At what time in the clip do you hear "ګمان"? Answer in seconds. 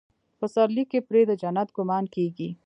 1.77-2.05